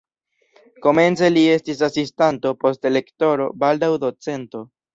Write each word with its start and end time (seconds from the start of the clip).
Komence 0.85 1.29
li 1.35 1.43
estis 1.57 1.83
asistanto, 1.89 2.55
poste 2.65 2.93
lektoro, 2.97 3.49
baldaŭ 3.67 3.95
docento. 4.09 4.67